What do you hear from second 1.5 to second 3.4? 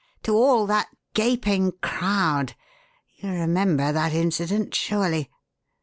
crowd! You